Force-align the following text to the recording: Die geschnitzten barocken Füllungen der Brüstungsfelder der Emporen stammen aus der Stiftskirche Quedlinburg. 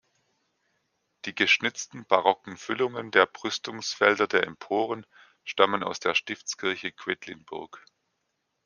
Die 1.25 1.35
geschnitzten 1.35 2.07
barocken 2.07 2.57
Füllungen 2.57 3.11
der 3.11 3.27
Brüstungsfelder 3.27 4.25
der 4.25 4.47
Emporen 4.47 5.05
stammen 5.43 5.83
aus 5.83 5.99
der 5.99 6.15
Stiftskirche 6.15 6.91
Quedlinburg. 6.91 7.85